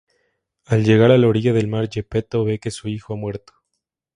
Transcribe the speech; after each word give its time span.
Al 0.65 0.83
llegar 0.83 1.11
a 1.11 1.17
la 1.19 1.27
orilla 1.27 1.53
del 1.53 1.67
mar 1.67 1.87
Geppetto 1.87 2.43
ve 2.43 2.57
que 2.57 2.71
su 2.71 2.87
hijo 2.87 3.13
ha 3.13 3.17
muerto. 3.17 3.53